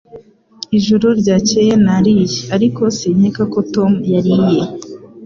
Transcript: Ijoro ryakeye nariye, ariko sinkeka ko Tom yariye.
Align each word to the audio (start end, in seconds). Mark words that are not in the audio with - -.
Ijoro 0.77 1.07
ryakeye 1.21 1.73
nariye, 1.85 2.25
ariko 2.55 2.81
sinkeka 2.97 3.43
ko 3.53 3.59
Tom 3.73 3.91
yariye. 4.13 4.63